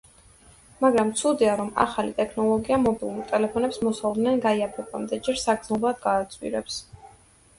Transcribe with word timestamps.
მაგრამ, 0.83 1.09
ცუდია, 1.19 1.49
რომ 1.57 1.67
ახალი 1.83 2.13
ტექნოლოგია 2.19 2.79
მობილურ 2.87 3.27
ტელეფონებს 3.33 3.79
მოსალოდნელ 3.87 4.41
გაიაფებამდე, 4.45 5.19
ჯერ 5.29 5.37
საგრძნობლად 5.43 6.01
გააძვირებს. 6.07 6.79